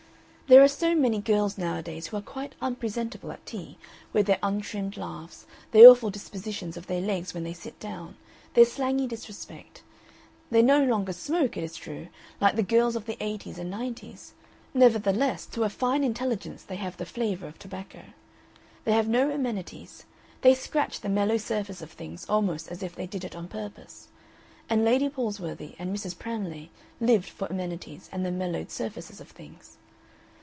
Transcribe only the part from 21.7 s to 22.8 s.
of things almost